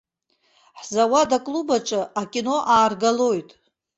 Ҳзауад 0.79 1.29
аклуб 1.37 1.67
аҿы 1.77 2.01
акино 2.21 2.55
ааргалоит. 2.73 3.49